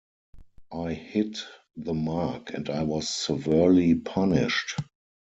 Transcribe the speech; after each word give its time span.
I 0.73 0.93
hit 0.95 1.43
the 1.77 1.93
mark 1.93 2.55
and 2.55 2.71
I 2.71 2.81
was 2.81 3.07
severely 3.07 3.93
punished. 3.93 4.79